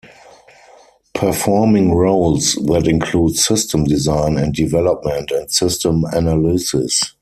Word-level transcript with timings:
Performing 1.13 1.93
roles 1.93 2.55
that 2.55 2.87
include 2.87 3.35
system 3.35 3.83
design 3.83 4.35
and 4.39 4.51
development 4.51 5.29
and 5.29 5.51
system 5.51 6.05
analysis. 6.05 7.13